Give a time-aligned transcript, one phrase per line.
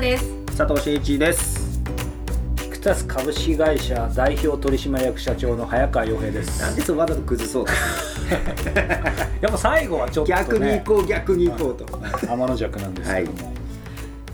[0.00, 0.56] 奈です。
[0.56, 1.80] 佐藤真一です。
[2.56, 6.62] キクタス株式会社代表取締役社長の早川洋平です。
[6.62, 7.72] なんでそうわざと崩そうと。
[9.42, 11.84] やっぱ最後はちょっと、ね、逆に行こう逆に行こうと。
[12.26, 13.52] 天の弱なんですけども、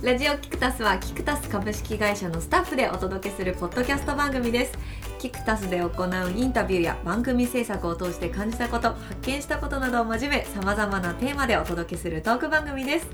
[0.02, 4.78] ラジオキクタスはキクタス株式会社のスタッフでお届けするポッドキャスト番組です。
[5.18, 13.08] キクタスで行うインタビューや番組制作を通して感じたこと発見したことなどを交えさまざまなテーマでお届けするトーク番組です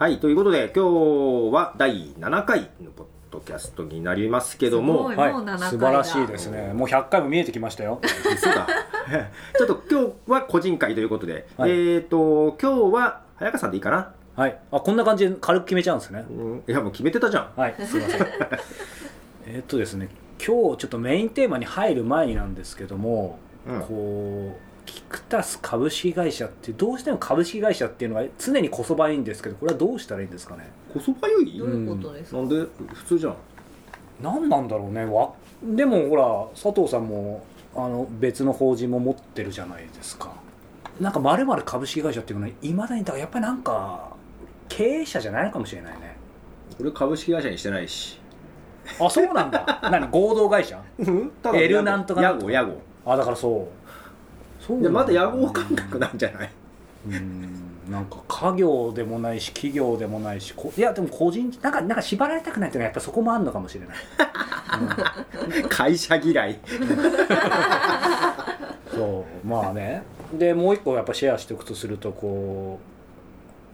[0.00, 4.94] はいということで今日は第7回のポッドキャストになりますけども。
[4.94, 5.32] すごいはい。
[5.34, 5.68] もう7回だ。
[5.68, 6.72] 素晴らしいですね。
[6.72, 8.00] もう100回も見えてきましたよ。
[8.38, 8.66] そうだ。
[9.58, 11.70] ちょっと今日は個人会ということで、はい。
[11.72, 14.58] えっ、と今日は早川さんでいいかな、はい。
[14.72, 16.24] あこんな感じで軽く決めちゃうんですね。
[16.30, 17.50] うん、いやもう決めてたじゃん。
[17.54, 18.20] はいすいません。
[19.48, 20.08] えーっとですね
[20.38, 23.80] 今日ちょっとメインテーマに入る前になんですけども、うん。
[23.82, 30.68] こうキクタス株式会社ってどうしても株式会社っていうのが常にこそばいいんですけどこれはどうしたらいいんですかね？
[30.92, 31.58] こそばよい？
[31.58, 32.56] どういうことですか、なんで
[32.92, 33.36] 普通じゃん。
[34.20, 35.32] 何なんだろうねわ
[35.62, 40.32] でもほら佐藤さんもあの別の法人も持ってるじゃないですか。
[41.00, 44.10] なんかまる株式会社っていうのはいまだにだからやっぱりなんか
[44.68, 46.16] 経営者じゃないのかもしれないね。
[46.80, 48.18] 俺株式会社にしてないし。
[48.98, 49.80] あそうなんだ。
[49.90, 50.10] 何？
[50.10, 50.82] 合同会社？
[50.98, 51.30] うん。
[51.42, 52.28] たエルなんとかな？
[52.28, 53.79] 屋んとか号屋号あだからそう
[54.66, 56.50] そうでまだ屋や号感覚なんじゃない？
[57.08, 57.48] うん
[57.90, 63.96] なんか家業でもないし企業でもないしこいやでも個人なんかなんか縛られたくないっていうのはやっぱそこもあるのかもしれない、
[65.68, 66.60] 会社嫌い。
[68.94, 70.02] そうまあね。
[70.32, 72.89] でもう一個やっぱシェアしておくとするとこう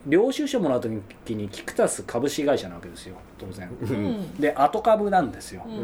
[0.07, 3.69] 領収書もらう時にキクタス株式会社なわけですよ当然。
[3.81, 4.05] ううん。
[4.13, 5.63] んで後株なんですよ。
[5.65, 5.83] うんうんう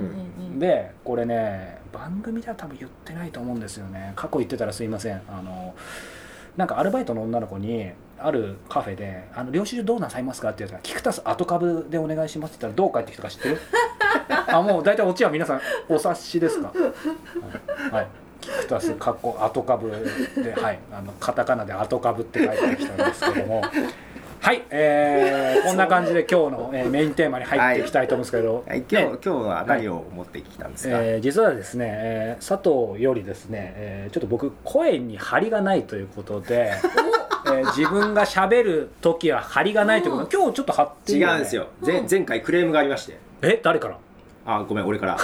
[0.55, 0.59] ん。
[0.59, 4.13] でこれね番組では多分言ってないと思うんですよね。
[4.15, 5.21] 過去言ってたらすいません。
[5.27, 5.75] あの
[6.57, 7.89] なんかアルバイトの女の子に
[8.19, 13.57] あるカフェで「あの領収書どうなさいますか?」って言ったら「キクタス後株でお願いします」って言ったらどう返ってきたか知ってる？
[14.47, 16.71] あもう大体オチは皆さんお察しですか？
[16.71, 16.73] は
[17.89, 18.07] い、はい。
[18.39, 19.89] キクタスかっこ後株
[20.43, 20.79] ではい。
[20.91, 23.61] あのカタカナで後株って書いてきたんですけども
[24.43, 36.73] はい、えー、 こんな感じで今日の、えーメインテーマに入っていきたいと思うんですけど、はい、今日、ね今日は何を持ってきたんですか、えー実はですね、えー佐藤よりですね、えーちょっと僕声に張りがないということで、
[37.47, 43.17] えー自分がしゃべる時は張りがないということで今日ちょっと張ってね違うんですよ、前前回クレームがありまして。
[43.41, 43.95] え誰から？
[44.45, 45.17] あごめん俺から。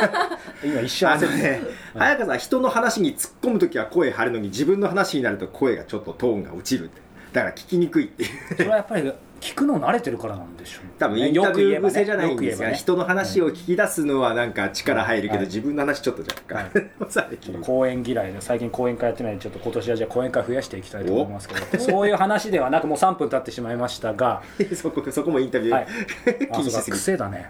[0.64, 1.26] 今一瞬焦って。
[1.26, 1.60] あのね
[1.92, 8.56] 早川さん人の話に突っ込む時は声張るのに自分の話になると声がちょっとトーンが落ちるってだから聞きにくいっていう。
[8.56, 11.86] それはやっぱり聞くの慣れてるからなんでしょう多分ねインタビュよく言えばね。
[11.88, 12.76] ー癖じゃないんですが、よく言えばね。
[12.76, 15.46] 人の話を聞き出すのはなんか力入るけど、はい。
[15.46, 24.42] 自分の話ちょっと若干、はされてるちょっと講演嫌いで最近講演会やってないんでちょっと今年はじゃあ講演会増やしていきたいと思いますけどそういう話ではなくもう3分経ってしまいましたが。
[24.76, 25.86] そこそこもインタビュー、はい。
[26.52, 27.48] あそうか気にしすぎて癖だね。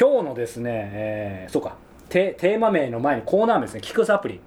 [0.00, 1.76] 今日のですね、えーそうか。
[2.08, 3.80] テテーマ名の前にコーナー名ですね。
[3.82, 4.40] 聞くサプリ。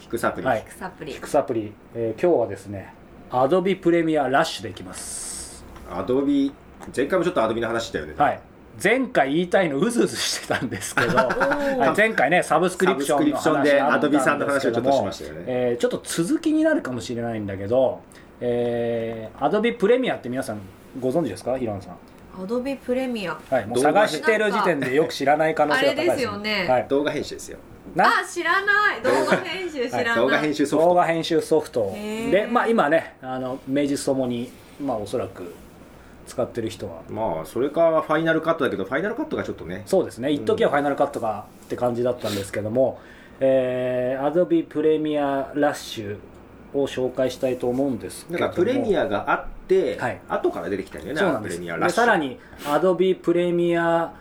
[0.00, 0.64] 聞くサプリ、はい。
[0.78, 1.12] サプリ。
[1.12, 2.94] 聞くサプリ、えー今日はですね
[3.30, 5.64] アドビプレミアラッシュでいきます。
[5.90, 6.52] アドビ
[6.96, 8.40] 前回もちょっとアドビの話したよね、はい。
[8.82, 15.44] 前回言いたいのうずうずしてたんですけど、 はい前回ねサブスクリプションのサブスクリプションで話あったんですけども Adobe さんの話をちょっとしましたよね。
[15.46, 18.00] えーちょっと続きになるかもしれないんだけど、
[18.40, 20.60] えー、アドビプレミアって皆さん
[20.98, 21.58] ご存知ですか？
[21.58, 21.96] 平野さん。
[22.42, 26.66] アドビプレミアはい、もう動画探してる時点でよく知らない可能性が高いです、あれですよね。
[26.68, 27.58] はい、動画編集ですよ。
[27.58, 29.02] なあ知らない。
[29.02, 30.88] 動画編集知らない、動画編集ソフト。
[30.88, 31.92] 動画編集ソフト。
[31.94, 34.50] で、まあ、今ねあの名実ともに、
[34.80, 35.54] まあ、おそらく
[36.26, 37.02] 使ってる人は。
[37.08, 39.82] まあそれかファイナルカットだけどファイナルカットがちょっとね。
[39.86, 40.30] そうですね。
[40.30, 43.00] 一時はファイナルカットがって感じだったんですけども、
[43.40, 46.18] えー、Adobe プレミアラッシュ
[46.74, 48.50] を紹介したいと思うんですけだども。
[48.52, 50.20] からプレミアがあって、はい。
[50.28, 51.56] 後から出てきたよねそうなんです。
[51.56, 52.00] プレミアラッシュ。
[52.00, 54.12] でさらに Adobe プレミア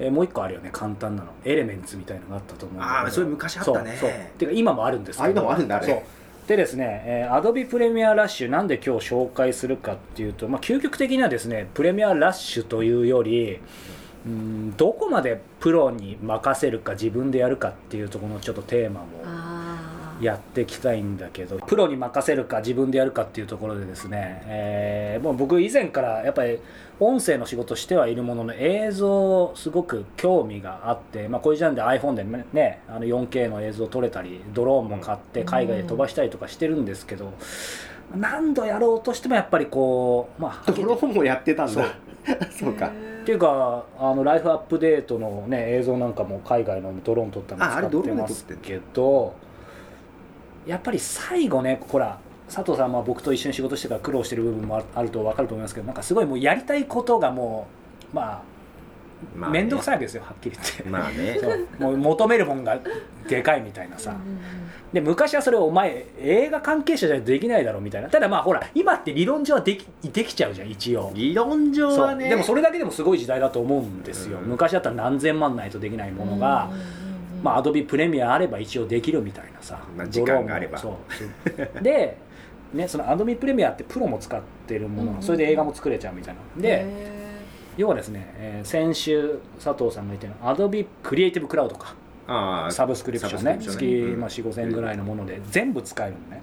[0.00, 1.30] えーもう一個あるよね簡単なの。
[1.44, 2.98] エレメンツみたいなのがあったと思うんだけど。
[3.00, 3.96] あーそれ昔あったね。
[4.00, 4.18] そうそう。
[4.38, 5.28] ていうか今もあるんですけど。
[5.28, 5.86] あ今もあるんだあれ。
[5.86, 6.02] そう。
[6.48, 13.60] でですね、えー、Adobe プレミアラッシュなんで今日紹介するかっていうと、まあ、究極的にはですねプレミアラッシュというより
[14.26, 19.06] うんどこまでプロに任せるか自分でやるかっていうところのちょっとテーマも
[20.20, 21.58] やっていきたいんだけど。
[21.58, 26.58] プロに任せるか自分でやるかっていうところでですね、えーもう僕以前からやっぱり
[26.98, 37.32] 音声の仕事してはいるものの映像すごく興味があって、まあ、こういう時点で iPhone でねあの 4K の映像撮れたりドローンも買って海外で飛ばしたりとかしてるんですけど、
[38.16, 41.94] 何度やろうとしてもやっぱりこうまあドローンもやってたんだ。
[42.50, 42.74] そう。
[42.74, 42.88] か。
[42.88, 49.34] っていうかあのライフアップデートの、ね、映像なんかも海外のドローン撮ったのああれドローンで使ってますけど
[50.70, 57.66] やっぱり最後ねほら佐藤さんは僕と一緒に仕事してから苦労してる部分もああると分かると思いますけどなんかすごいもうやりたいことがも
[58.12, 58.42] うまあ
[59.36, 59.60] まあね。
[59.60, 61.38] 面倒くさいわけですよはっきり言って、まあね。
[61.42, 61.66] そう。
[61.78, 62.78] もう求めるもんが
[63.28, 64.14] でかいみたいなさ、
[64.92, 68.08] で昔はそれをお前映画関係者じゃできないだろうみたいな。
[68.08, 71.10] ただまあほら今って理論上はできできちゃうじゃん一応。
[71.14, 72.28] 理論上はね。
[72.28, 74.48] でもそれだけでもすごい時代だと思うんですよ、うん。
[74.48, 76.70] 昔だったら何千万ないとできないものが、
[77.42, 80.78] まあ、アドビプレミアあれば一応できるみたいなさ、まあ時間があれば。
[80.78, 80.94] そう。
[81.82, 82.16] で、
[82.72, 85.22] ね、そのアドビプレミアってプロも使ってるもの、うんうん。
[85.22, 86.62] それで映画も作れちゃうみたいな。
[86.62, 87.20] でへ
[87.76, 91.94] 要はですね、えー先週佐藤さんが言ったようにアドビクリエイティブクラウドか
[92.70, 93.56] サブスクリプションね。
[93.56, 96.40] ねまあ、4 5千円ぐらいのもので全部使えるのね、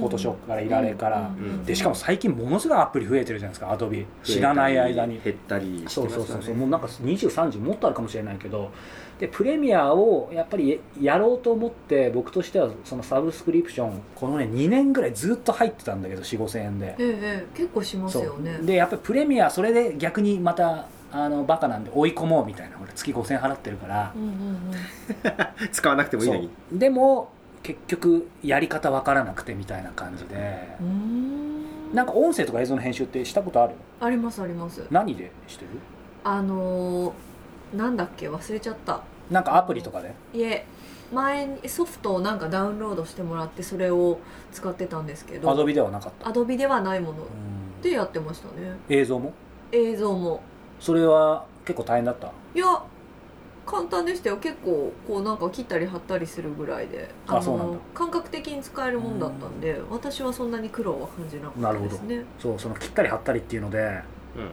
[0.00, 6.54] フォトショップからいられから、うんでしかも最近ものすごいアプリ増えてるじゃないですかアドビ知らない間に減ったりしてそうますねそうそうそう。
[6.56, 8.70] もうなんか23時もっとあるかもしれないけど
[9.18, 16.94] でプレミアをやっぱりやろうと思って僕としてはそのサブスクリプションこのね2年ぐらいずっと入ってたんだけど4 5千円で。
[16.98, 18.58] ええ結構しますよね。
[18.62, 22.78] でやっぱりプレミアそれで逆にまたあのバカなんで追い込もうみたいな。
[22.94, 24.12] 月5000円払ってるから。
[24.14, 24.72] うんうんうん。
[25.70, 26.50] 使わなくてもいいのに。
[26.72, 27.30] でも
[27.62, 30.68] 結局やり方わからなくてみたいな感じで。
[30.82, 31.94] ん。
[31.94, 33.74] なんか音声とか映像の編集ってしたことある？
[34.00, 34.84] ありますあります。
[34.90, 35.70] 何でしてる？
[36.24, 37.12] あのー
[37.74, 38.28] なんだっけ？
[38.28, 39.02] 忘れちゃった。
[39.30, 40.14] なんかアプリとかで？
[40.32, 40.64] いえ
[41.12, 44.18] 前にソフトをなんかダウンロードしてもらってそれを
[44.52, 45.50] 使ってたんですけど。
[45.50, 46.28] アドビではなかった？
[46.28, 47.82] アドビではないものうん。
[47.82, 48.76] でやってましたね。
[48.88, 49.32] 映像も？
[49.72, 50.40] 映像も。
[50.80, 52.32] それは結構大変だった？
[52.54, 52.82] いや
[53.66, 54.38] 簡単でしたよ。
[54.38, 57.10] 結構こうなんか切ったり貼ったりするぐらいで。
[57.26, 57.78] あそうなんだ。
[57.94, 62.24] 感覚的に使えるもんだったんで私はそんなに苦労は感じなかったですね。
[62.38, 63.78] そうその切ったり貼ったりっていうので、
[64.36, 64.50] うん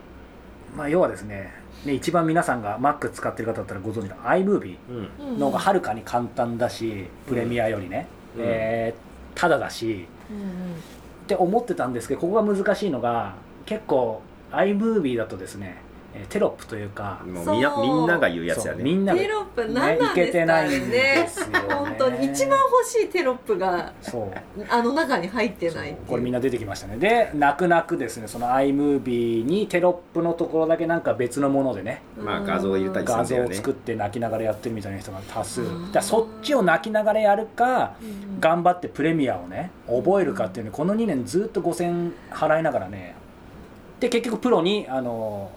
[0.76, 1.54] まあ、要はですね
[1.86, 4.78] ね一番皆さんが Mac 使ってる方だったらご存知の iMovie
[5.38, 8.42] の方がはるかに簡単だし、プレミアよりね、うん。
[8.44, 9.06] えー
[9.36, 10.08] ただだし。
[10.32, 10.46] うんうん。
[11.26, 13.34] って思ってたんですけどここが難しいのが
[13.66, 15.78] 結構 iMovie だとですね
[16.18, 18.84] えーテロップというかもうみんなみんなが言うやつやね。
[18.84, 20.40] みんながテロップ何なんいけですかね。
[20.40, 21.60] てないんですよね。
[21.74, 24.66] 本当に一番欲しいテロップがそう。
[24.70, 26.98] あの中に入ってないこれみんな出てきましたね。
[26.98, 33.48] で泣く泣くですねその iMovie にテロップのところだけなんか別のものでねまあ画像を入れたりする画んだよね。
[33.50, 35.62] 像を作って泣きながらやってるみたいな人が多数。
[35.92, 37.96] だそっちを泣きながらやるか
[38.40, 43.16] 頑張ってプレミアをね覚えるかっていうのこの2年ずっと5000払いながらね。
[44.00, 45.52] で結局プロにあの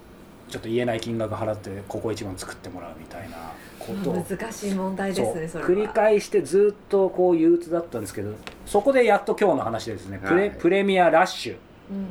[0.49, 3.37] ちょっと言えない金額払ってここ一番作ってもらうみたいな
[3.79, 4.11] こと。
[4.11, 5.71] を難しい問題ですねそれは。
[5.71, 8.33] 繰り返してずっとこう憂鬱だったんですけど
[8.67, 10.21] そこでやっと今日の話でですね。
[10.25, 10.50] プレ,、はい。
[10.53, 11.56] プレミアラッシュ。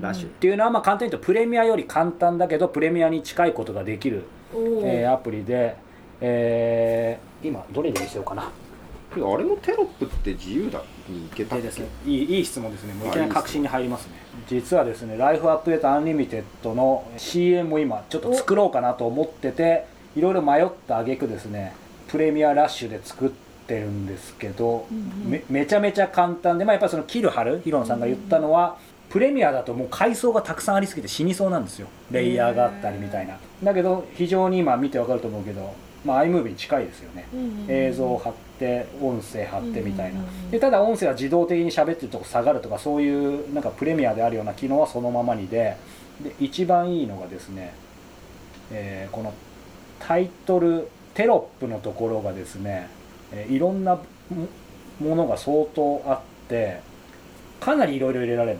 [0.01, 0.29] ラッシュ。
[0.29, 4.23] ていうのはまあ簡単に言うとプレミアより簡単だけどプレミアに近いことができる、
[4.53, 5.75] えーアプリで、
[6.21, 8.43] えー今どれにしようかな。
[8.43, 8.49] あ
[9.15, 11.61] れのテロップって自由だにいけたっけ？
[11.61, 11.87] でですね。
[12.05, 12.93] いいいい質問ですね。
[12.93, 14.13] もういきなり確信に入りますね
[14.47, 19.85] 実はですねライフアップデートアンリミテッドの CM を今ちょっと作ろうかなと思ってて
[20.15, 21.73] いろいろ迷った挙句ですね
[22.07, 23.29] プレミアラッシュで作っ
[23.67, 25.29] てるんですけど、うんうん。
[25.29, 28.77] めめちゃめちゃ簡単で、まあ、やっぱりその切る貼るヒロンさんが言ったのは、
[29.09, 31.87] プレミアだともう階層がたくさんありすぎて死にそうなんですよ。
[32.11, 33.37] レイヤーがあったりみたいな。
[33.63, 35.73] だけど非常に今見てわかると思うけど、
[36.07, 37.25] まあ、iMovie に近いですよね。
[37.33, 40.19] うんうんうん映像を貼って音声貼ってみたいな。
[40.19, 45.75] うんうんうんでただ音声は自動的に喋ってるとこ下がるとかそういうなんかプレミアであるような機能はそのままにで
[46.21, 47.73] で一番いいのがですね、
[48.71, 49.33] えーこの
[49.99, 52.87] タイトルテロップのところがですね、
[53.33, 54.01] えーいろんなも
[54.99, 56.79] ものが相当あって
[57.59, 58.59] かなりいろいろ入れられる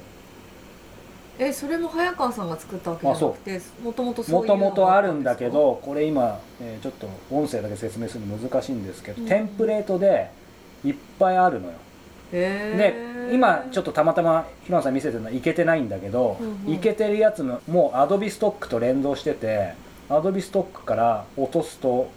[1.40, 9.28] えそれも早川さんが作ったわけじゃなくてもともとそうもともとあるんだけどこれ今、えーちょっと音声だけ説明するの難しいんですけど、うん。
[9.28, 10.30] テンプレートで
[10.84, 11.74] いっぱいあるのよ。
[12.32, 16.74] へで今ちょっとたまたまヒロンさん見せてるのはいけてないんだけど、うんうん。
[16.74, 19.74] いけてるやつのもうアドビストックと連動してて
[20.10, 22.10] アドビストックから落とすと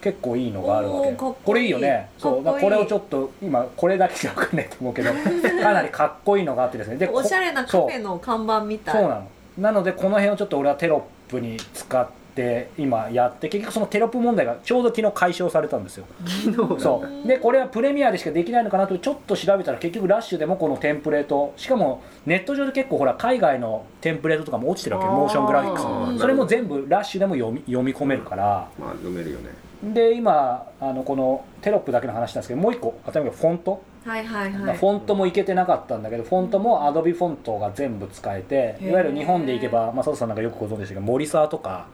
[0.00, 1.12] 結構いいのがあるわけ。
[1.12, 1.34] こいい。
[1.44, 2.08] これいいよね。
[2.18, 2.44] そう。
[2.44, 5.10] かっこれをちょっと今これだけじゃ分かんないと思うけど。
[5.62, 6.96] かなりかっこいいのがあってですね。
[6.96, 8.94] でおしゃれなカフェの看板みたい。
[8.94, 9.26] そうなの。
[9.58, 16.04] なのでこの辺をちょっと俺はテロップに使って今やって結局そのテロップ問題がちょうど昨日解消されたんですよ。
[16.26, 17.26] 昨日そう。
[17.26, 25.08] でこれはプレミアでしかできないのかなとちょっと調べたら結局ラッシュでもこのテンプレートしかもネット上で結構ほら海外のテンプレートとかも落ちてるわけ。
[25.08, 28.68] モーショングラフィックスそれも全部ラッシュでも読み読み込めるから。
[28.78, 29.50] まあ読めるよね
[29.82, 34.76] で今あのこのテロップだけの話なんですけどもう一個例えばフォント、はいはいはい。
[34.76, 41.86] フォントもいけてなかったんだけどフォントもアドビフォントが全部使えていわゆる日本でいけば、まあ、佐藤さんなんかよくご存知でしたけど森沢とか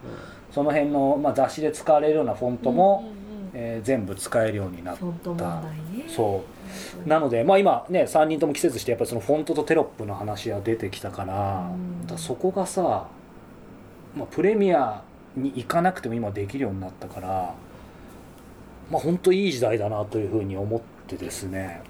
[0.53, 3.23] その辺の、まあ、雑誌で使われるようなフォントも、うんうんうん
[3.55, 6.05] えー全部使えるようになっフォント問題ね。
[6.09, 6.43] そ
[7.05, 7.09] う。
[7.09, 12.01] なので、まあ、今ね3人とも季節してやっぱりそのフォントとテロップの話が出てきたから,、うん。
[12.03, 13.09] だからそこがさ、
[14.17, 15.03] まあ、プレミア
[15.37, 17.55] に行かなくても今できるようになったから
[18.91, 21.83] まあ本当いい時代だなというふうに思ってですね。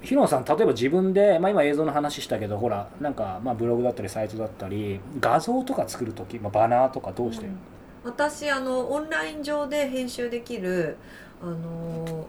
[0.00, 7.50] 平野さん例えば自分で、まあ、今映像の話したけどほらなんかまあブログだったりサイトだったり画像とか作る時、まあ、バナーとかどうしてる、
[8.04, 10.96] 私あのオンライン上で編集できる
[11.42, 12.28] あの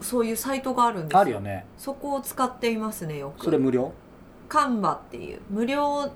[0.00, 1.66] そういうサイトがあるんですあるよね。
[1.78, 3.44] そこを使っていますねよく。
[3.44, 3.92] それ無料？
[4.48, 5.40] カンバっていう。
[5.50, 6.10] 無料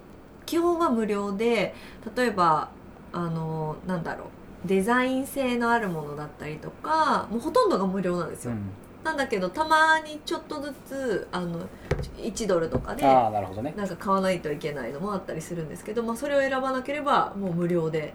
[0.47, 1.75] 基本は無料で
[2.17, 2.71] 例えば
[3.13, 4.29] あのなんだろう
[4.65, 8.71] デザイン性のあるものだったりとかもうほとんどが無料なんですよ、うん。
[9.05, 11.61] なんだけどたまにちょっとずつあの
[12.17, 13.73] 1ドルとかでああなるほどね。
[13.77, 18.15] なんか買わないといけないのもあったりするんですけど、まあ、それを選ばなければもう無料で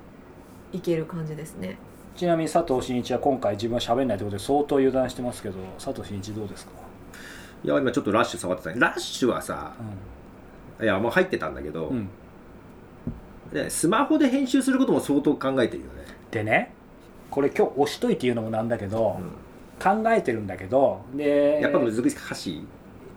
[0.71, 1.77] いける感じですね。
[2.15, 6.71] ちなみに佐藤真一は今回自分は喋んないということで相当油断してますけど佐藤真一どうですか、
[7.63, 8.79] いや今ちょっとラッシュ触ってたね。
[8.79, 9.73] ラッシュはさ
[10.81, 12.09] いやもう入ってたんだけど、うん。
[13.69, 16.73] スマホで編集することも相当考えてるよね、でね
[17.29, 21.91] これ今日押しといて言うのもなんだけど、う考えてるんだけどでん、やっぱ難
[22.35, 22.65] しい。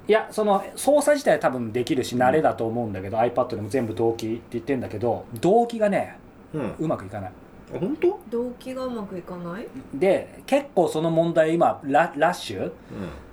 [0.08, 6.18] いやその操作自体は多分できるし慣れだと思うんだけど、iPad でも全部同期って言ってんだけど同期がね
[6.54, 6.75] うん。
[6.78, 7.32] うまくいかない。
[7.75, 8.18] あ本当？
[8.30, 9.66] 動機がうまくいかない？
[9.92, 12.66] で結構その問題今ララッシュ？
[12.66, 12.73] う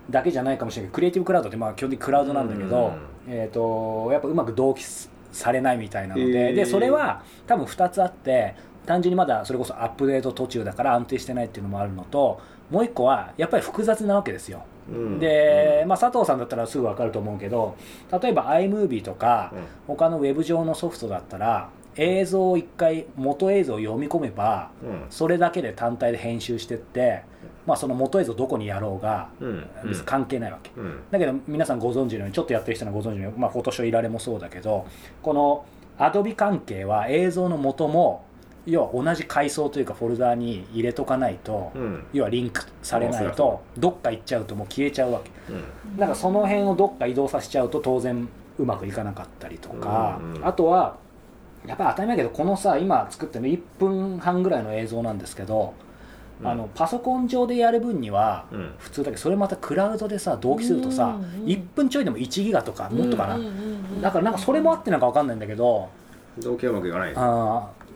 [0.09, 0.89] だけじゃないかもしれない。
[0.89, 2.93] けどクリエイティブクラウドってまあ基本的にクラウドなんだけど、
[3.27, 4.83] えー、とやっぱうまく同期
[5.31, 6.55] されないみたいなので,、へー。
[6.55, 14.63] でそれは多分2つあって単純にまだそれこそアップデート途中だから安定してないっていうのもあるのともう一個はやっぱり複雑なわけですよ。
[14.91, 14.95] ん。
[14.95, 15.19] うん。
[15.19, 17.75] で、まあ、佐藤さんだったらすぐ分かると思うけど
[18.21, 19.95] 例えば iMovie とかうん。
[19.95, 25.05] 他のウェブ上のソフトだったら映像を一回元映像を読み込めばうん。
[25.09, 27.23] それだけで単体で編集してって、
[27.67, 29.69] まあ、その元映像どこにやろうがうん。
[29.85, 30.99] 別に関係ないわけ、うん。
[31.11, 34.87] だけど皆さんご存知のようにちょっとやってる人はご存知のように、まあ、フォトショーいられもそうだけど
[35.21, 35.65] この
[35.97, 38.25] Adobe 関係は映像の元も
[38.65, 42.05] 要は同じ階層というかフォルダーに入れとかないと、うん。
[42.13, 45.31] 要はリンクされないとどっか行っちゃうともう消えちゃうわけ。
[45.51, 45.97] うん。
[45.97, 48.27] だからその辺をどっか移動させちゃうと当然
[48.57, 50.97] うまくいかなかったりとか、うんうんあとは
[51.65, 55.73] やっぱり当たり前だけどこのさ今作ってるの1分半ぐらいの映像なんですけど、
[56.41, 56.47] うん。
[56.47, 58.73] あのパソコン上でやる分にはうん。
[58.77, 63.59] 普通だけどそれまたクラウドでさ同期するとさ、うんうん1分ちょいでも1ギガとかもっとかな、うんうんうんう
[63.97, 65.89] んだからなんかそれもあってなんか分かんないんだけど、
[66.39, 67.13] 同期はうまくいかない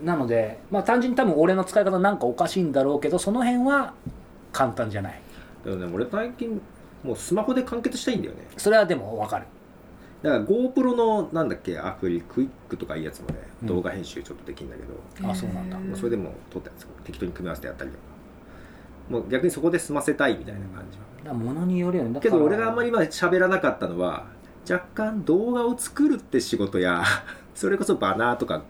[0.03, 3.93] なので、まあ、単純に多分俺の使い方なんかおかしいんだろうけどその辺は
[4.51, 5.21] 簡単じゃない。
[5.63, 6.61] でもね俺最近
[7.03, 8.47] もうスマホで完結したいんだよね。
[8.57, 9.45] それはでも分かる。
[10.23, 13.67] だから GoPro のなんだっけアプリクイックとかいいやつもねうん。
[13.67, 14.83] 動画編集ちょっとできるんだけ
[15.21, 15.77] ど、あそうなんだ。
[15.97, 18.03] それでも撮ったやつを適当に組み合わせてやったりとか。
[19.09, 22.13] もう逆にそこで済ませたいみたいな感じは、だから物によるよね。
[22.13, 24.25] だけど俺があんまり今喋らなかったのは
[24.69, 27.03] 若干動画を作るって仕事や
[27.55, 28.63] それこそバナーとか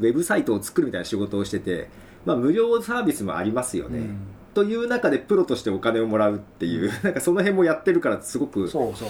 [0.00, 1.88] ウェブサイトを作るみたいな仕事をしてて、
[2.24, 4.18] まあ、無料サービスもありますよね、うん。
[4.54, 9.08] という中でプロとしてお金をもらうっていう、なんかその辺もやってるからすごくそうそう。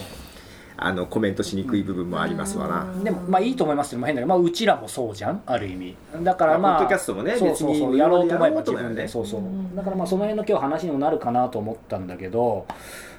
[0.83, 3.05] あのコメントしにくい部分もありますわな、うん。
[3.05, 5.95] でもまあいいと思いますけど、まあ、変だけど、まあ、うちらもそうじゃんある意味。
[6.23, 8.95] だからまあポッドキャストもねそうそうそう別にやろうと思えば自やろうと思えばね。
[8.95, 9.09] 分で。
[9.09, 9.41] そうそう。
[9.41, 9.77] うん。
[9.77, 12.67] だからまあその辺の今日話にもなるかなと思ったんだけど、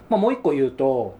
[0.09, 1.15] まあ、もう一個言うと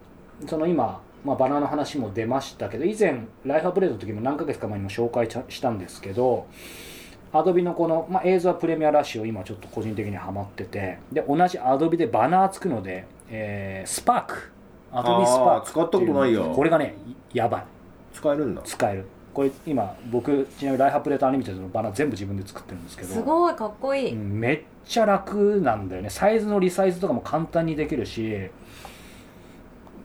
[0.47, 6.47] その今、まあ、バナーの話も出ましたけど以前ライフアップデートの時も何ヶ月か前にも紹介したんですけど
[7.33, 14.51] アドビのこの、まあ、映像はプレミアラッシュを今ちょっと個人的にはまっててで同じアドビでバナーつくので、えースパーク
[14.91, 16.95] アドビスパーク使ったことないよこれがね
[17.33, 17.63] やばい。
[18.13, 18.61] 使えるんだ。
[18.63, 19.05] 使える。
[19.33, 26.09] これ今僕ちなみにライフアップデートアニメテッドのバナー全部自分で作ってるんですけどすごいかっこいい、うんめっちゃ楽なんだよね。
[26.09, 28.49] サイズのリサイズとかも簡単にできるし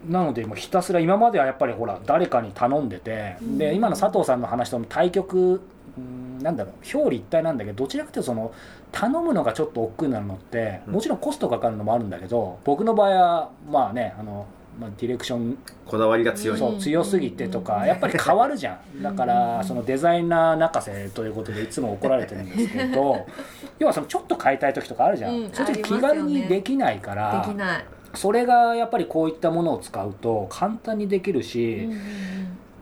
[0.09, 3.59] なのでもうひたすら今まではやっぱりほら誰かに頼んでて、うん。
[3.59, 5.61] で今の佐藤さんの話との対局
[5.99, 8.53] うんなんだろう表裏一体なんだけどどちらかというとその
[8.93, 10.95] 頼むのがちょっと億劫になるのってうん。
[10.95, 14.47] もちろんコストかかるのもあるんだけど僕の場合はまあねあの、
[14.81, 19.03] まあ、ディレクションこだわりが強い、そう強すぎてとかやっぱり変わるじゃん。
[19.03, 23.25] だからそのデザイナー泣かせということでいつも怒られてるんですけど
[23.79, 27.85] 要はそのちょっと変えたい時とかあるじゃん、うんそ気軽にできないからできない、
[28.17, 31.89] それがやっぱりこういったものを使うと簡単にできるし、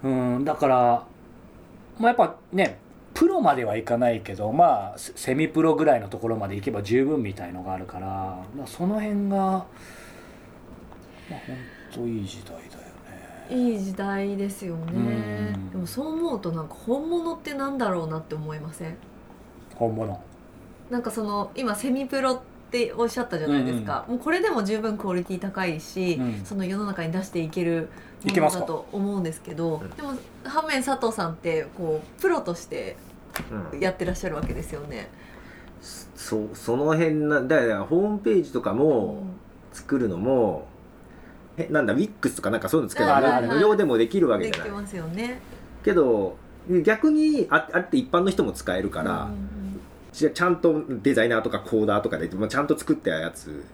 [0.03, 1.07] うん、だから、
[1.99, 2.79] まあ、やっぱね
[3.13, 9.67] プロまではいかないけどまあセセミプロぐらいのところまで行けば十分みたいのがあるからその辺が、まあ、
[11.31, 11.57] 本
[11.93, 12.69] 当いい時代だよ
[13.51, 13.57] ね。
[13.57, 14.99] いい時代ですよね、う
[15.59, 15.71] ん。
[15.71, 18.97] でもそう思うとなんか本物ってなんだろうなって思いません？
[19.75, 20.21] 本物。
[20.91, 22.54] なんかその今セミプロって
[22.97, 26.43] おっしゃったじゃないですか、もうこれでも十分クオリティ高いし、うん。
[26.45, 27.89] その世の中に出していける
[28.25, 29.91] ものだと思うんですけどうん。
[29.91, 30.15] でも
[30.45, 32.97] 反面佐藤さんってこうプロとして
[33.73, 33.81] うん。
[33.81, 35.09] やってらっしゃるわけですよね。
[36.17, 39.23] そうその辺なだからホームページとかも
[39.73, 40.67] 作るのも、
[41.57, 43.55] えなんだウィックスとかなんかそういうの作るの？
[43.55, 44.71] 無料でもできるわけじゃない。
[44.71, 45.41] できますよね。
[45.85, 46.37] けど
[46.83, 49.29] 逆にああれって一般の人も使えるから、う
[50.15, 53.65] ちゃんとデザイナーとかコーダーとかでもうちゃんと作ったやつ。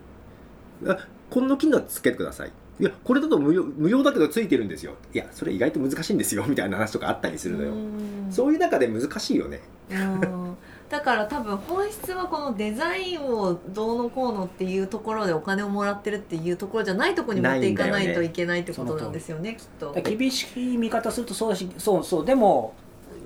[0.86, 0.96] あ
[1.28, 2.52] この機能つけてください。
[2.80, 4.94] いやこれだと無料無料だけどついてるんですよ。
[5.12, 8.28] いやそれ意外と難しいんですよみたいな話とかあったりするのよ、うん。
[8.30, 9.60] そういう中で難しいよね。
[9.90, 10.56] うん。
[10.88, 19.92] だから多分本質はこのデザインをどうのこうのっていうところでお金をもらってるっていうところじゃないところに持っていかないといけないってことなんですよねきっと。
[20.02, 22.24] 厳しい見方するとそうだしそうそう。
[22.24, 22.74] でも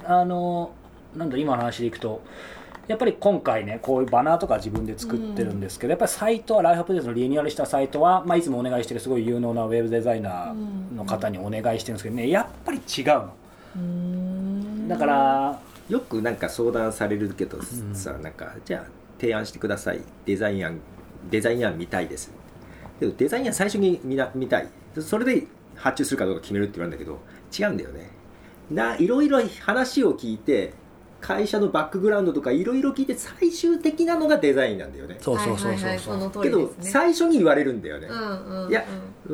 [0.05, 0.73] あの
[1.17, 2.21] なんだ今の話でいくと
[2.87, 13.35] やっぱり今回ねこういうバナーとか自分で作ってるんですけど、やっぱりサイトはライフアップデートのリニューアルしたサイトは、まあ、いつもお願いしてるすごい有能なウェブデザイナーの方にお願いしてるんですけどねやっぱり違うの。
[13.77, 14.89] うん。
[14.89, 17.63] だからよくなんか相談されるけどん
[17.95, 20.01] さ、なんかじゃあ提案してください。
[20.27, 20.81] デザイン案
[21.31, 22.33] デザイン案見たいです。
[23.01, 24.69] けどデザイン案最初に見な見たい。
[25.01, 27.21] それで発注するかどうか決めるって言われるんだけど
[27.59, 28.11] 違うんだよね。
[28.71, 30.73] ないろいろ話を聞いて
[31.25, 35.17] 会社のバックグラウンドとかいろいろ聞いて最終的なのがデザインなんだよね。
[35.23, 36.91] そうそうそうそうけどりですね。
[36.91, 38.85] 最初に言われるんだよね、うんうんうん、いや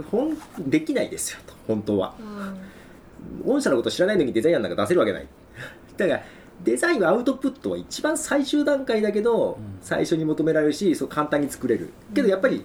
[0.09, 0.37] ほん
[0.71, 2.15] できないですよと本当は。
[2.21, 3.55] うん。
[3.55, 5.27] 御社のこと知らないのにデザイン案なんか出せるわけない。
[5.99, 6.23] だから
[6.63, 9.79] デザインはアウトプットは一番最終段階だけど、ん。
[9.83, 11.91] 最初に求められるしそう簡単に作れる。
[12.15, 12.65] けどやっぱり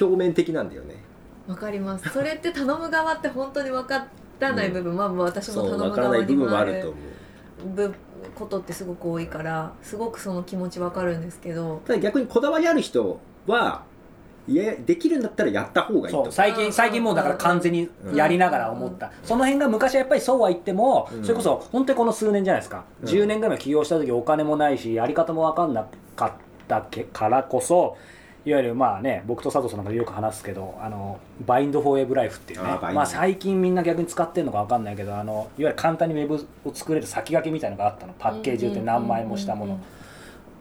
[0.00, 0.94] 表面的なんだよね、
[1.48, 2.08] わかります。
[2.10, 4.06] それって頼む側って本当に分か
[4.38, 6.94] らない部分、まあまあ私も頼む分からない部側にもあ分もあるとる
[7.64, 7.88] 思う。
[7.88, 7.94] 部
[8.34, 13.84] ことってすごく多いからすごくその気持ち分かるんですけどただ逆にこだわりある人は
[14.48, 16.16] いやできるんだったらやった方がいいと。
[16.16, 21.22] そ思うう最近最近もうだから完全にやりながら思った、その辺が昔はやっぱりそうは言っても、うん。
[21.24, 23.08] それこそ本当にこの数年じゃないですか、うん。
[23.08, 26.32] 10年ぐらい前起業した時お金もないしやり方も分かんなかっ
[26.68, 27.96] たけからこそ
[28.46, 32.78] いわゆるまあね僕と佐藤さんなんかよく話すけどあのバインドフォーエブライフっていうね。
[32.94, 38.14] まあ、最近みんな逆に使ってるのか分かんないけどあのいわゆる簡単にウェブを作れる先駆けみたいなのがあったの。
[38.16, 39.80] パッケージって何万円もしたもの。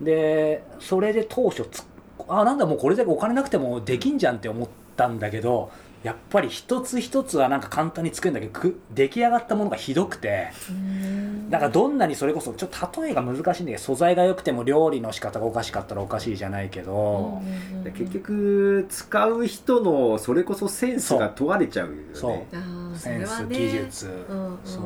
[0.01, 1.85] でそれで当初つ
[2.27, 4.67] あなんだもうこれでお金なくてもできんじゃんって思っ
[4.97, 5.69] たんだけど
[6.05, 11.49] やっぱり一つ一つはなんか簡単に作るんだけどく出来上がったものがひどくてうん。
[11.49, 17.41] だからどんなにそれこそちょっと例えが難しいんだけど素材が良くても料理の仕方がおかしかったらおかしいじゃないけど、
[17.83, 22.01] で結局使う人のそれこそセンスが問われちゃうよね。
[22.13, 22.97] そう。
[22.97, 24.27] センス、技術、
[24.63, 24.79] そ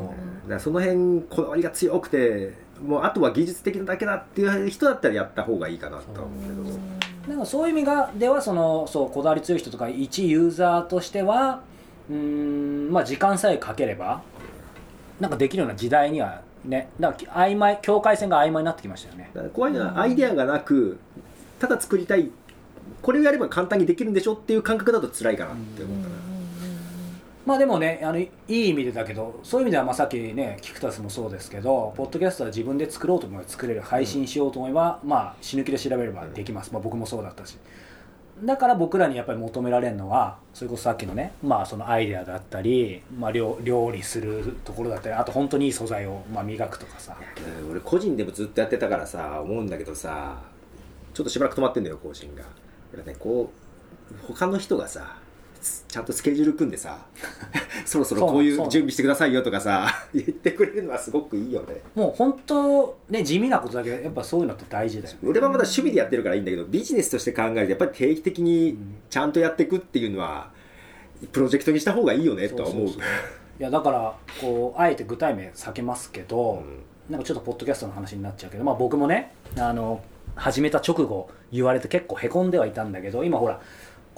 [0.47, 0.49] う。
[0.49, 6.79] らその辺こだわりが強くてもうあとは技術的なだけだっていう人だったらやった方がいいかなとは思うけど
[7.29, 11.61] なんかそういう意味がではそのそうこだわり強い人とか一ユーザーとしては
[12.09, 14.23] うーんまあ時間さえかければ
[15.19, 19.31] なんかできるような時代にはねだから曖昧境界線が曖昧になってきましたよね。
[19.53, 20.97] 怖いのはアイデアがなく
[21.59, 22.31] ただ作りたい
[23.03, 26.15] これをやれば簡単にできるんでしょっていう感覚だと辛いかなって思うかな、
[27.49, 37.57] まあでもねあのいい意味でだけどそういう意味ではまあさっきねキクタスもそうですけどポッドキャストは自分で作ろうと思えば作れる配信しようと思えば、まあ死ぬ気で調べればできます、まあ、僕もそうだったし。
[38.43, 47.17] だから僕らにやっぱり求められるのはそれこそさっきのね、まあ、そのアイデアだったり、まあ、料料理するところだったりあと本当にいい素材をまあ磨くとかさ。
[47.63, 50.37] うん俺個人でもずっとやってたからさ思うんだけどさ
[51.15, 52.41] ちょっとしばらく止まってんだよ更新が。
[52.41, 52.47] や
[52.99, 55.17] っぱねこう他の人がさ
[55.87, 57.05] ちゃんとスケジュール組んでさ
[57.85, 61.81] そろそろこういそうう準備してくださいよとかさ 言ってくれるのはすごくいいよね。
[61.95, 65.19] もう本当ね地味なことだけどやっぱそういうのって大事だよね。
[65.23, 68.77] 俺はまだ趣味でやってるからいいんだけどビジネスとして考えるとやっぱり定期的に
[69.09, 70.51] ちゃんとやっていくっていうのは
[71.31, 72.87] プロジェクトにした方がいいよねとは思う。
[72.87, 72.91] い
[73.59, 76.63] やだからこうあえて具体名避けますけど、
[77.09, 80.01] なんかちょっとポッドキャストの話になっちゃうけど、まあ、僕もねあの
[80.35, 83.59] 始めた直後言われて結構へこんではいたんだけど今ほら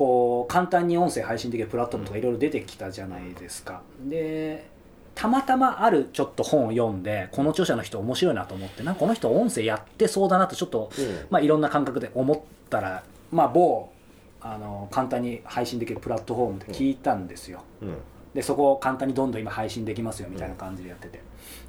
[0.02, 3.84] こう簡単に音声配信できるプラットフォームとかいろいろ出てきたじゃないですか。
[4.00, 4.68] で
[5.14, 11.06] たまたまあるちょっと本を読んでこの著者の人面白いなと思ってなんかこの人音声やってそうだなとちょっと、うん。
[11.30, 12.40] まあ、いろんな感覚で思っ
[12.72, 13.92] たら、まあ、某
[14.42, 17.98] あの簡単に配信できるプラットフォームで聞いたんですよ、うん。
[18.34, 21.22] でそこを簡単にどんどん今配信できますよみたいな感じでやってて。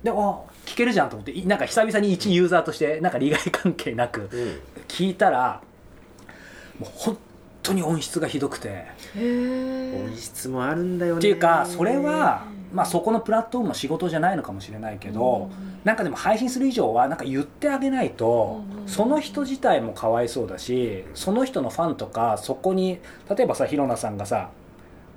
[0.02, 4.60] でお聞けるじゃんと思っていなんか久々に一ユーザーとしてなんか利害関係なくうん。
[4.88, 5.60] 聞いたら
[6.78, 7.18] もう本
[7.62, 8.86] 当に音質がひどくて。
[9.14, 11.18] 音質もあるんだよね。
[11.18, 15.50] っていうかそれは、まあ、そこのプラットフォームの仕事じゃないのかもしれないけど、
[15.84, 22.98] なんかでも配信する以上はなんか言ってあげないと、うんうんその人自体もかわいそうだしその人のファンとかそこに
[23.30, 24.50] 例えばさひろなさんがさ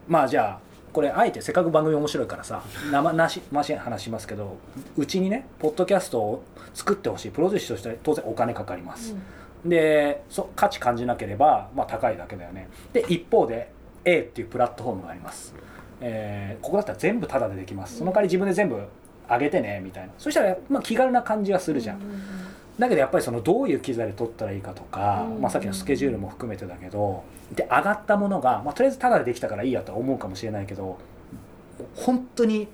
[0.08, 4.58] まあじゃあこれあえてせっかく番組面白いからさ生なしまし話しますけど
[4.96, 6.44] うちにねポッドキャストを
[6.76, 7.32] 作ってほしい。
[7.32, 9.16] プロデュースとして当然お金かかります、
[9.66, 12.70] でそ価値感じなければ、まあ、高いだけだよね。
[12.94, 13.72] で一方で
[14.06, 15.56] A っていうプラットフォームがあります、
[16.00, 17.98] えーここだったら全部タダでできます。
[17.98, 18.80] その代わり自分で全部
[19.28, 20.14] 上げてねみたいな。
[20.18, 22.00] そしたら、まあ、気軽な感じがするじゃん、
[22.78, 27.24] だけどやっぱりそのどういう機材で撮ったらいいかとか、うんまあ、さっきのスケジュールも含めてだけど
[27.54, 30.98] で上がったものが、まあ、とりあえずタダでできたからいいやとは思うかもしれないけど
[31.96, 32.68] 本当に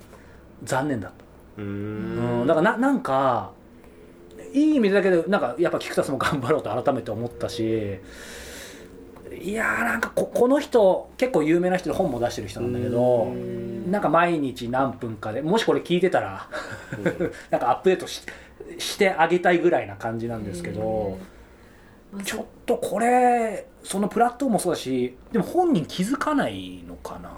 [0.64, 1.14] 残念だと、
[1.58, 3.52] うん、だからななんか
[4.52, 7.98] いい意味だけどなんかやっぱ菊田さんも頑張ろうと改めて思ったし
[9.40, 13.90] いやーなんかここの人結構有名な人で本も出してる人なんだけどうん。
[13.90, 16.48] なんか毎日何分かでもしこれ聞いてたら
[17.50, 18.22] なんかアップデートし
[18.78, 21.18] してあげたいぐらいな感じなんですけど
[22.12, 27.30] まあちょっとこれそのプラットフォームもそうだしでも本人気づかないのかな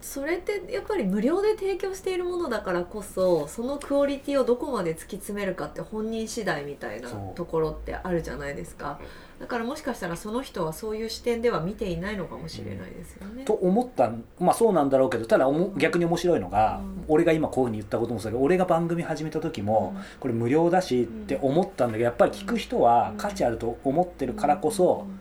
[0.00, 8.98] それってやっぱり無料で提供しているものだからこそそのクオリティをどこまで突き詰めるかって本人次第みたいなところってあるじゃないですか。
[9.38, 13.44] だからもしかしたらその人はそういう視点では見ていないのかもしれないですよね。
[13.44, 17.04] と思ったまあそうなんだろうけどただおも逆に面白いのが、うん。
[17.08, 20.02] 俺が今こういうふうに言ったこともそうだけど俺が番組始めた時も、うん。
[20.20, 25.19] これ無料だしって思ったんだけどやっぱり聞く人は価値あると思ってるからこそ、うん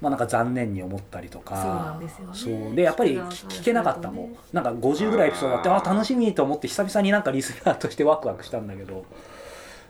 [0.00, 1.56] まあなんか残念に思ったりとか。
[1.56, 2.66] そうなんですよね。
[2.66, 2.74] そう。
[2.74, 4.36] でやっぱり聞聞けなかったもん。
[4.52, 9.04] なんか50ぐらいエピソードあってああー楽しみと思って久々になんかリスナーとしてワクワクしたんだけど。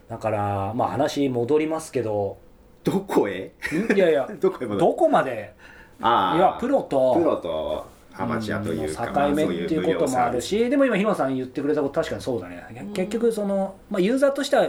[0.08, 2.38] だからまあ話戻りますけど。
[2.82, 3.52] どこへ？
[3.72, 3.96] ん？
[3.96, 4.28] いやいや。
[4.40, 5.54] どこへどこまで？
[6.02, 14.66] ああいやプロとプロとアマチュアというか、まあ境目っていうこともあるしでも今日野さん言ってくれたこと確かにそうだね、うん結局その、まあ、ユーザーとしては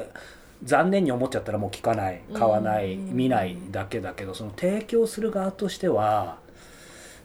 [0.63, 3.15] 残念に思っちゃったらもう聞かない買わない、うん。
[3.15, 6.37] 見ないだけだけどその提供する側としては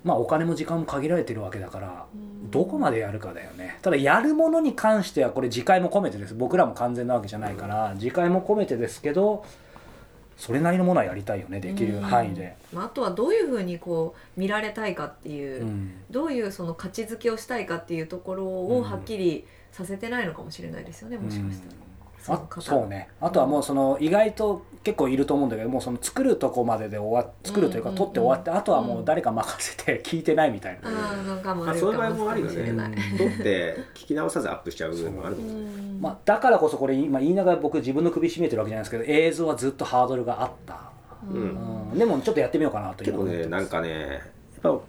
[0.04, 2.50] まあお金も時間も限られてるわけだからうん。
[2.50, 3.78] どこまでやるかだよね。
[3.82, 6.34] ただやるものに関してはこれ自戒も込めてです。
[6.34, 9.44] 僕らも完全なわけじゃないから自戒も込めてですけど
[10.36, 15.94] それなりのものはやりたいよねできる範囲で、まあ、あとはどういうふうにこう見られたいかっていう、うん。
[16.10, 21.70] どういうその価値づけをしたいかっていうところをはっきりさせてないのかもしれないですよね、もしかしたら。
[21.70, 21.95] その
[22.28, 23.08] あ方そうね。
[23.20, 27.94] あとはもうその意外と結構いると思うんだけどもうその作るとこまでで終わ作るというかうん。
[27.94, 32.90] うん撮って終わってあとはもう誰か任せて聞いてないみたいな、ああなんそういう場合かももあるよしれない。
[32.90, 32.96] ね。
[33.16, 35.52] 撮って聞き直さずアップしちゃう部分もあるもんね。
[35.52, 40.90] うんまあ、だからこそこれ今言いながら僕自分の首絞めてるわけじゃないですけど映像はずっとハードルがあった、
[41.30, 41.90] うん。
[41.92, 44.20] うん、でもちょっとやってみようかなとけど今思ってますねなんかね
[44.62, 44.80] やっぱ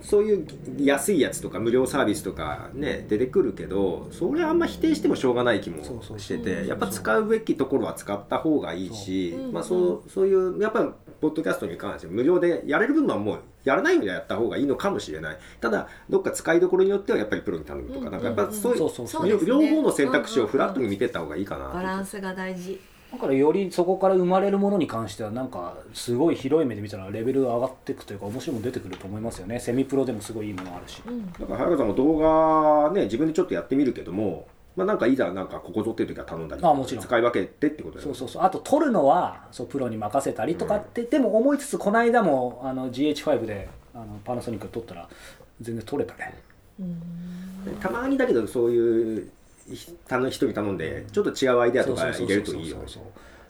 [0.00, 0.46] そういう
[0.78, 5.82] 安いやつとか無料サービスとかね出てくるけどそれあんま否定してもしょうがない気も
[6.18, 9.52] しててやっぱ使うべきところは使った方がいいしそう。
[9.52, 10.88] まあそうそういうやっぱり
[11.20, 15.38] ポッドキャストに関して無料でやれる分はもうやらないようにやった方がいいのかもしれない。
[15.60, 22.80] ただどっか使いどころによってはやっぱりプロに頼むとかなんかやっぱそういう両方の選択肢をフラットに見てった方がいいかなバランスが大事。
[23.10, 29.58] だからよりそこから生まれるものに関してはなんかすごい広い目で見たらレベルが上がっていくというか面白いもの出てくると思いますよね。
[29.58, 31.02] セミプロでもすごいいいものあるし。
[31.06, 31.32] うん。
[31.32, 37.02] だから早川さんも動画ね自分でちょっとやってみるけどもまあなんかいざなんかここ撮ってる時は頼んだりあもちろん。
[37.02, 38.14] 使使い分けてってことだよね。
[38.14, 38.42] そうそうそう。
[38.42, 45.08] あと撮るのはそうプロに任せたりとかって、でも思いつつこの間もあの GH5 であのパナソニック撮ったら
[45.60, 46.34] 全然撮れたね。
[46.78, 47.02] うん。
[47.80, 49.30] たまにだけどそういう
[49.74, 52.78] 人に頼んでちょっと違うアイデアとか入れるといいよ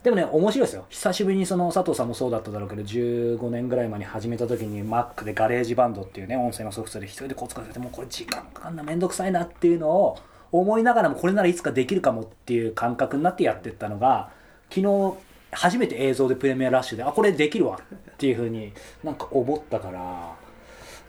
[0.03, 0.87] でもね面白いですよ。
[0.89, 10.19] 久しぶりにその佐藤さんもそうだっただろうけど15年ぐらい前に始めた時に Mac で GarageBand っていうね音声のソフトで一人でコツコツやってもうこれ時間かかんな面倒くさいなっていうのを
[10.53, 14.31] 思いながらもこれならいつかできるかもっていう感覚になってやってったのが
[14.71, 15.15] 昨日
[15.51, 20.35] 初めて映像でプレミアラッシュであこれできるわっていうふうになんか思ったから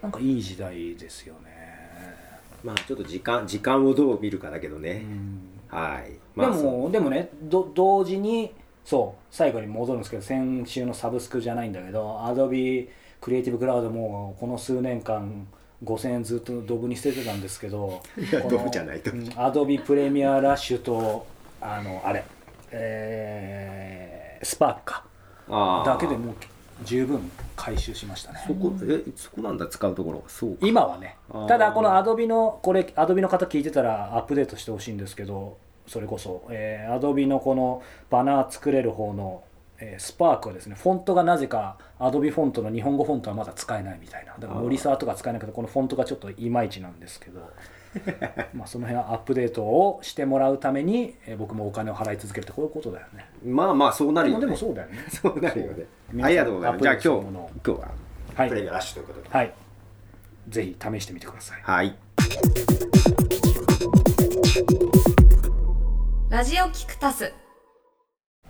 [0.01, 1.48] なんかいい時代ですよね、
[2.63, 5.39] まあちょっと時間時間をどう見るかだけどうね、ん。
[5.69, 6.11] はい。
[6.11, 8.51] でまあも、でもねど同時に
[8.85, 12.87] そう最後に戻るんですけど先週のサブスクじゃないんだけど Adobe
[13.21, 15.47] クリエイティブクラウドもこの数年間
[15.83, 18.01] 5000円ずっとドブに捨ててたんですけど
[18.49, 21.25] ドブじゃないドブうん Adobe プレミアラッシュと
[21.61, 22.23] あのあれ
[22.71, 24.75] えースパー。
[24.75, 25.03] クか
[25.85, 26.35] だけでもう
[26.83, 28.43] 十分回収しましたね。
[28.47, 30.65] そこえそこなんだ使うところそうか。
[30.65, 31.17] 今はね。
[31.47, 39.43] ただこのアドビのこれアドビの方聞いてたらアップデートしてほしいんですけどそれこそ、えー、アドビのこのバナー作れる方の、
[39.79, 44.35] えースパークはですねフォントがなぜかアドビフォントの日本語フォントはまだ使えないみたいな。
[44.39, 47.49] だから森沢とか使えないけどこのフォントがちょっといまいちなんですけど
[48.53, 53.29] まあその辺はアップデートをしてもらうために、えー僕もお金を払い続けるってこういうことだよね。
[53.45, 54.97] まあまあそうなるでもでよねもそうだよね。
[55.09, 55.85] そうなるよね。
[56.23, 56.81] ありがとうございます。
[56.83, 57.51] じゃあ今日ものを。
[57.65, 57.87] 今日は
[58.35, 58.49] はい。
[58.49, 59.29] プレミアラッシュということで。
[59.29, 59.53] はい。
[60.49, 61.61] ぜひ試してみてください。
[61.61, 61.95] はい。
[66.29, 67.33] ラジオキクタス。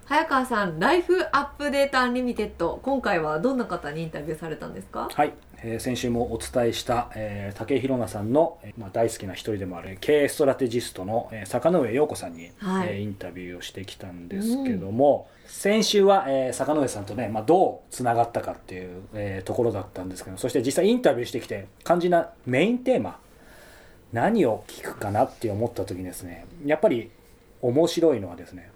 [0.05, 2.79] 早川さんライフアップデートアンリミテッド。
[2.83, 5.07] 今回はどんな方にインタビューされたんですか？
[5.13, 12.89] はい、えー先週もお伝えした、えー武井宏奈さんの、えーまあ、大好きな一人でもある経営ストラテジストの、えー坂上陽子さんに、はい。
[12.89, 23.19] えーインタビューをしてきたんですけども、先週は、えー坂上さんとね、まあ、どうつながったかっていう、えーところだったんですけどそして実際インタビューしてきて肝心なメインテーマ
[24.13, 26.45] 何を聞くかなって思った時にですね。
[26.65, 27.11] やっぱり
[27.61, 28.71] 面白いのはですね、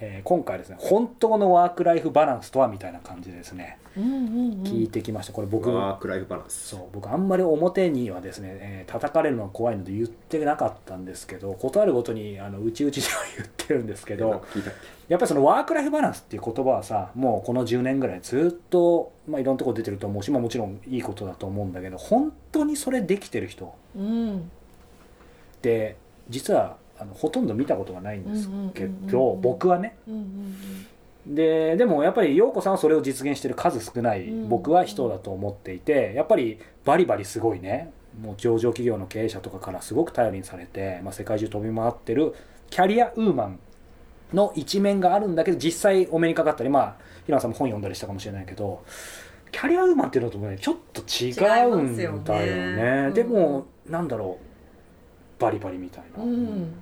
[0.00, 4.16] えー今回ですね本当のワークライフバランスとはみたいな感じでですね、うんうんう
[4.56, 4.62] ん。
[4.64, 5.32] 聞いてきました。
[5.32, 6.68] これ僕ワークライフバランス。
[6.68, 14.72] そう僕あんまり表にはですね、えー叩かれるのが怖いので言ってなかったんですけどことあるごとにあのうちうちでは言ってるんですけど聞いたっ
[15.08, 23.74] やっぱりそのワークライフバランスっていう言葉はさもうこの10年ぐらいずっと、まあ、いろんなところ出てると思うし、まあ、もちろんいいことだと思うんだけど本当にそれできてる人。
[23.96, 24.38] うん。
[24.38, 24.40] っ
[25.60, 25.96] て
[26.28, 29.40] 実はあのほとんど見たことがないんですけうんうんうんうんどうん。
[29.40, 29.96] 僕はね。
[30.08, 30.56] うんうん
[31.26, 42.34] ででもやっぱり陽子さんはそれを実現してる数少ないうん僕は人だと思っていてやっぱりバリバリすごいねもう上場企業の経営者とかからすごく頼りにされて、まあ、世界中飛び回ってる
[42.68, 43.58] キャリアウーマン
[44.34, 48.84] の一面があるんだけど実際お目にかかったりまあ平野さんも本読んだりしたかもしれないけど
[49.50, 51.30] キャリアウーマンっていうのとねちょっと違
[51.64, 53.06] うんだよね。
[53.06, 53.10] ね。
[53.12, 54.38] でもなんだろ
[55.38, 55.40] う。
[55.40, 56.24] バリバリみたいな。
[56.24, 56.74] うんうん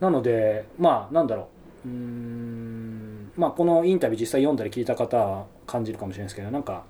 [0.00, 1.48] なのでまあなんだろ
[1.84, 1.88] う。
[1.88, 6.84] うんまあこのインタビュー実際読んだり聞いた方は感じるかもしれないですけどなんか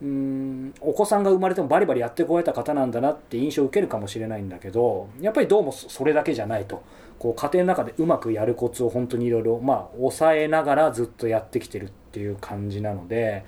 [0.00, 6.82] うんお子さんが生まれてもバリバリやってこえた方なんだなって印象を受けるかもしれないんだけどやっぱりどうもそれだけじゃないと。
[7.22, 13.44] こう家庭の中でうまくやるコツを本当にいろいろまあ抑えながらずっとやってきてるっていう感じなので、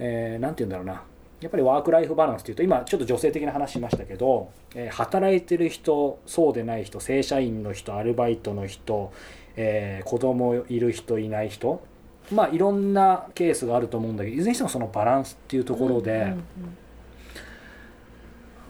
[0.00, 1.04] えーて言うんだろうな。
[1.42, 9.12] やっぱりワークライフバランスっていうと今ちょっと女性的な話しましたけど、えー働いてる人そうでない人正社員の人アルバイトの人、
[9.56, 11.82] えー子供いる人いない人
[12.30, 16.44] まあいろんなケースがあると思うんだけどいずれにしてもそのバランスっていうところで、うんうん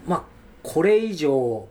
[0.06, 0.22] まあ
[0.62, 1.68] これ以上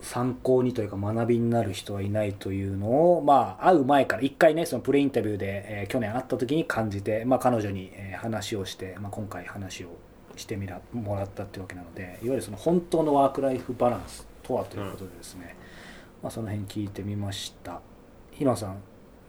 [0.00, 9.88] 参考にというか学びになる人はいないというのをまあ会う前から一回ねそのプレインタビューで、えー去年会った時に感じて、まあ、彼女に、えー話をして、まあ、今回話を
[10.36, 15.56] してみらもらったっていうわけなのでいわゆるその本当のワークライフバランスとはということでですね、
[16.22, 17.80] まあ、その辺聞いてみました。
[18.32, 18.76] ひろさん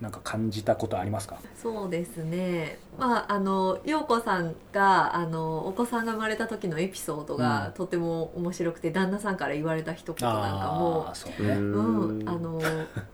[0.01, 1.39] なんか感じたことありますか？
[1.55, 2.79] そうですね。
[2.99, 7.73] まああの陽子さんがあのお子さんが生まれた時のエピソードが、うん。
[7.75, 12.61] とても面白くて旦那さんから言われた一言なんかもあーそうけね、うん、あの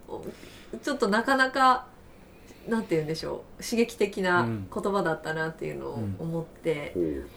[0.08, 0.26] お
[0.82, 1.86] ちょっとなかなか
[2.68, 4.68] なんて言うんでしょう刺激的なうん。
[4.74, 7.28] 言葉だったなっていうのをうん思って、うん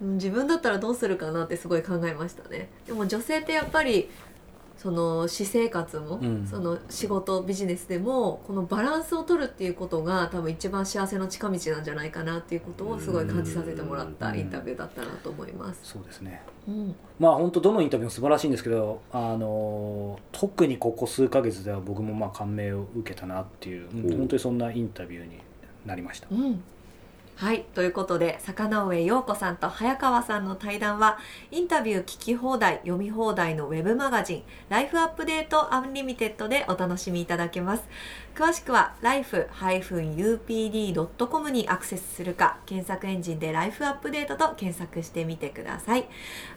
[0.00, 2.68] 自分だったらどうするかなってすごい考えましたね。
[2.86, 4.08] でも女性ってやっぱり
[4.76, 6.46] その私生活も、うん。
[6.46, 15.80] その仕事ビジネスでもこのバランスを取るっていうことが多分一番幸せの近道なんじゃないかなっていうことをすごい感じさせてもらったインタビューだったなと思います。
[15.82, 16.42] そうですね。
[16.68, 25.38] うんまあ本当どのインタビューも素晴らしいんですけど、あの特にここ数ヶ月では僕もまあ感銘を受けたなっていう、本当にそんなインタビューに
[25.86, 26.28] なりました。
[26.30, 26.62] うん
[27.36, 31.18] はいということで坂上陽子さんと早川さんの対談は
[31.50, 37.84] インタビュー聞き放題読み放題のウェブマガジン「ライフアップデートアンリミテッド」でお楽しみいただけます。
[38.34, 39.50] 詳しくは life-upd.com
[41.50, 46.08] にアクセスするか検索エンジンで「ライフアップデート」と検索してみてください。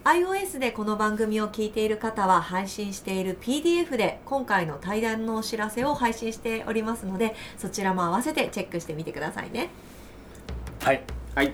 [0.05, 9.67] iOS でこの番組を聞いている方は配信している PDF で今回の対談のお知らせを配信しておりますのでそちらも合わせてチェックしてみてくださいね。
[10.81, 11.01] はい、
[11.35, 11.53] はい。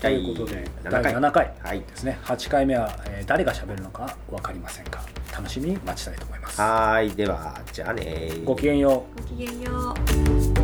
[0.00, 2.18] ということで第第7 7回回ですね。
[2.24, 5.02] 8回目は、えー誰が喋るのか分かりませんが
[5.32, 6.60] 楽しみに待ちたいと思います。
[6.60, 7.10] はーい。
[7.16, 9.22] ではじゃあねごきげんよう。
[9.22, 9.94] ごきげんよ
[10.54, 10.57] う